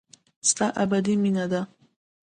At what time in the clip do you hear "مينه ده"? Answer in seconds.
1.23-1.61